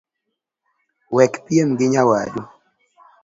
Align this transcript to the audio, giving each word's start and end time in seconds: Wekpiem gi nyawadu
Wekpiem 1.15 1.69
gi 1.77 1.87
nyawadu 1.93 2.41